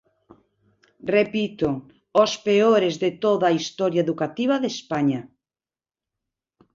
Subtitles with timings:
[1.15, 1.67] Repito:
[2.23, 5.21] os peores de toda a historia educativa de España.